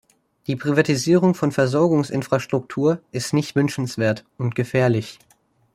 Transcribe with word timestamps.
Die 0.47 0.55
Privatisierung 0.55 1.35
von 1.35 1.51
Versorgungsinfrastruktur 1.51 3.01
ist 3.11 3.33
nicht 3.35 3.55
wünschenswert 3.55 4.25
und 4.39 4.55
gefährlich. 4.55 5.19